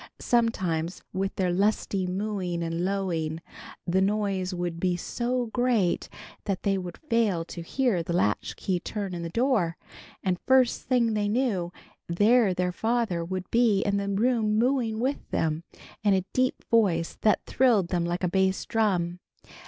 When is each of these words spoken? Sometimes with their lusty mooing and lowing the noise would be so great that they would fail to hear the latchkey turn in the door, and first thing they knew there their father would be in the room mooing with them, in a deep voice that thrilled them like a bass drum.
Sometimes 0.17 1.03
with 1.13 1.35
their 1.35 1.51
lusty 1.51 2.07
mooing 2.07 2.63
and 2.63 2.83
lowing 2.83 3.39
the 3.85 4.01
noise 4.01 4.51
would 4.51 4.79
be 4.79 4.97
so 4.97 5.45
great 5.53 6.09
that 6.45 6.63
they 6.63 6.75
would 6.75 6.97
fail 6.97 7.45
to 7.45 7.61
hear 7.61 8.01
the 8.01 8.11
latchkey 8.11 8.79
turn 8.79 9.13
in 9.13 9.21
the 9.21 9.29
door, 9.29 9.77
and 10.23 10.39
first 10.47 10.81
thing 10.81 11.13
they 11.13 11.27
knew 11.29 11.71
there 12.09 12.51
their 12.51 12.71
father 12.71 13.23
would 13.23 13.45
be 13.51 13.81
in 13.83 13.97
the 13.97 14.09
room 14.09 14.57
mooing 14.57 14.99
with 14.99 15.29
them, 15.29 15.63
in 16.03 16.15
a 16.15 16.25
deep 16.33 16.63
voice 16.71 17.19
that 17.21 17.45
thrilled 17.45 17.89
them 17.89 18.03
like 18.03 18.23
a 18.23 18.27
bass 18.27 18.65
drum. 18.65 19.19